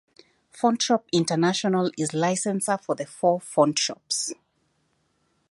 [0.51, 4.33] FontShop International is licensor for the four FontShops.